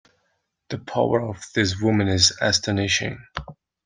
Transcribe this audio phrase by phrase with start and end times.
[0.69, 3.23] The power of this woman is astonishing.